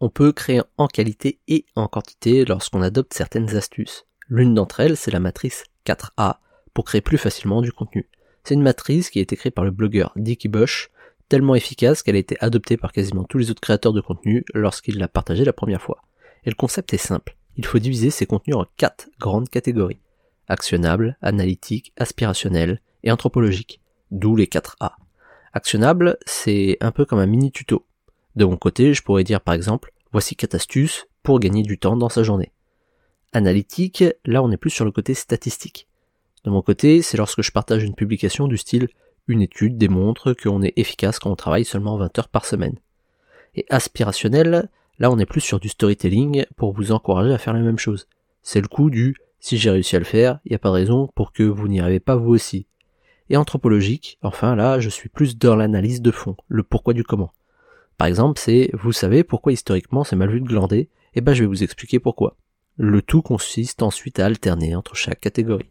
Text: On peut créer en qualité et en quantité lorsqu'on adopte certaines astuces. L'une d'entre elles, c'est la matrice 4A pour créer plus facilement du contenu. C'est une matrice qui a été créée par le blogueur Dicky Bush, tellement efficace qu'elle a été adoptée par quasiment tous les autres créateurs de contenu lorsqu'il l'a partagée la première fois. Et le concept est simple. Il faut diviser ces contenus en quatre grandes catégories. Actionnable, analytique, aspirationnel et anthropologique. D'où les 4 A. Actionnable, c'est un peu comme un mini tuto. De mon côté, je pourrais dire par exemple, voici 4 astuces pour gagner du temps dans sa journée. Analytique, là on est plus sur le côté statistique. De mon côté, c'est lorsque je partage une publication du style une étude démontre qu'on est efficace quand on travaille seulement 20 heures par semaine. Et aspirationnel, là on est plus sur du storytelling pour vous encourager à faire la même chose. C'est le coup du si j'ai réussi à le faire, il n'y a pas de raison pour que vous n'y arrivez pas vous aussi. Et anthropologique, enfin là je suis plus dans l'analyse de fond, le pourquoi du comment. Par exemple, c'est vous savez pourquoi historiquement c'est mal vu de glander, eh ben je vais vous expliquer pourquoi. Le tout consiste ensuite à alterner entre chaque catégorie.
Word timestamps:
On 0.00 0.10
peut 0.10 0.30
créer 0.30 0.62
en 0.76 0.86
qualité 0.86 1.40
et 1.48 1.66
en 1.74 1.88
quantité 1.88 2.44
lorsqu'on 2.44 2.82
adopte 2.82 3.14
certaines 3.14 3.56
astuces. 3.56 4.06
L'une 4.28 4.54
d'entre 4.54 4.78
elles, 4.78 4.96
c'est 4.96 5.10
la 5.10 5.18
matrice 5.18 5.64
4A 5.86 6.36
pour 6.72 6.84
créer 6.84 7.00
plus 7.00 7.18
facilement 7.18 7.62
du 7.62 7.72
contenu. 7.72 8.08
C'est 8.44 8.54
une 8.54 8.62
matrice 8.62 9.10
qui 9.10 9.18
a 9.18 9.22
été 9.22 9.34
créée 9.34 9.50
par 9.50 9.64
le 9.64 9.72
blogueur 9.72 10.12
Dicky 10.14 10.46
Bush, 10.46 10.90
tellement 11.28 11.56
efficace 11.56 12.02
qu'elle 12.02 12.14
a 12.14 12.20
été 12.20 12.36
adoptée 12.40 12.76
par 12.76 12.92
quasiment 12.92 13.24
tous 13.24 13.38
les 13.38 13.50
autres 13.50 13.60
créateurs 13.60 13.92
de 13.92 14.00
contenu 14.00 14.44
lorsqu'il 14.54 14.98
l'a 14.98 15.08
partagée 15.08 15.44
la 15.44 15.52
première 15.52 15.82
fois. 15.82 16.02
Et 16.44 16.50
le 16.50 16.54
concept 16.54 16.94
est 16.94 16.98
simple. 16.98 17.36
Il 17.56 17.66
faut 17.66 17.80
diviser 17.80 18.10
ces 18.10 18.24
contenus 18.24 18.56
en 18.56 18.66
quatre 18.76 19.08
grandes 19.18 19.48
catégories. 19.48 20.00
Actionnable, 20.46 21.18
analytique, 21.22 21.92
aspirationnel 21.96 22.80
et 23.02 23.10
anthropologique. 23.10 23.80
D'où 24.12 24.36
les 24.36 24.46
4 24.46 24.76
A. 24.78 24.96
Actionnable, 25.52 26.18
c'est 26.24 26.76
un 26.80 26.92
peu 26.92 27.04
comme 27.04 27.18
un 27.18 27.26
mini 27.26 27.50
tuto. 27.50 27.84
De 28.38 28.44
mon 28.44 28.56
côté, 28.56 28.94
je 28.94 29.02
pourrais 29.02 29.24
dire 29.24 29.40
par 29.40 29.52
exemple, 29.52 29.92
voici 30.12 30.36
4 30.36 30.54
astuces 30.54 31.08
pour 31.24 31.40
gagner 31.40 31.64
du 31.64 31.76
temps 31.76 31.96
dans 31.96 32.08
sa 32.08 32.22
journée. 32.22 32.52
Analytique, 33.32 34.04
là 34.24 34.44
on 34.44 34.52
est 34.52 34.56
plus 34.56 34.70
sur 34.70 34.84
le 34.84 34.92
côté 34.92 35.12
statistique. 35.14 35.88
De 36.44 36.50
mon 36.50 36.62
côté, 36.62 37.02
c'est 37.02 37.16
lorsque 37.16 37.42
je 37.42 37.50
partage 37.50 37.82
une 37.82 37.96
publication 37.96 38.46
du 38.46 38.56
style 38.56 38.90
une 39.26 39.42
étude 39.42 39.76
démontre 39.76 40.34
qu'on 40.34 40.62
est 40.62 40.72
efficace 40.76 41.18
quand 41.18 41.32
on 41.32 41.34
travaille 41.34 41.64
seulement 41.64 41.96
20 41.96 42.16
heures 42.16 42.28
par 42.28 42.44
semaine. 42.44 42.78
Et 43.56 43.66
aspirationnel, 43.70 44.70
là 45.00 45.10
on 45.10 45.18
est 45.18 45.26
plus 45.26 45.40
sur 45.40 45.58
du 45.58 45.68
storytelling 45.68 46.46
pour 46.54 46.72
vous 46.72 46.92
encourager 46.92 47.34
à 47.34 47.38
faire 47.38 47.54
la 47.54 47.60
même 47.60 47.76
chose. 47.76 48.06
C'est 48.44 48.60
le 48.60 48.68
coup 48.68 48.88
du 48.88 49.16
si 49.40 49.58
j'ai 49.58 49.70
réussi 49.70 49.96
à 49.96 49.98
le 49.98 50.04
faire, 50.04 50.38
il 50.44 50.50
n'y 50.50 50.56
a 50.56 50.60
pas 50.60 50.68
de 50.68 50.74
raison 50.74 51.10
pour 51.16 51.32
que 51.32 51.42
vous 51.42 51.66
n'y 51.66 51.80
arrivez 51.80 51.98
pas 51.98 52.14
vous 52.14 52.30
aussi. 52.30 52.68
Et 53.30 53.36
anthropologique, 53.36 54.16
enfin 54.22 54.54
là 54.54 54.78
je 54.78 54.90
suis 54.90 55.08
plus 55.08 55.36
dans 55.36 55.56
l'analyse 55.56 56.02
de 56.02 56.12
fond, 56.12 56.36
le 56.46 56.62
pourquoi 56.62 56.94
du 56.94 57.02
comment. 57.02 57.32
Par 57.98 58.06
exemple, 58.06 58.40
c'est 58.40 58.70
vous 58.74 58.92
savez 58.92 59.24
pourquoi 59.24 59.52
historiquement 59.52 60.04
c'est 60.04 60.16
mal 60.16 60.30
vu 60.30 60.40
de 60.40 60.46
glander, 60.46 60.88
eh 61.14 61.20
ben 61.20 61.34
je 61.34 61.42
vais 61.42 61.48
vous 61.48 61.64
expliquer 61.64 61.98
pourquoi. 61.98 62.36
Le 62.76 63.02
tout 63.02 63.22
consiste 63.22 63.82
ensuite 63.82 64.20
à 64.20 64.26
alterner 64.26 64.76
entre 64.76 64.94
chaque 64.94 65.20
catégorie. 65.20 65.66